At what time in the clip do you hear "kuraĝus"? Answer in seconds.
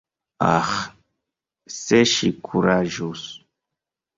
2.49-3.29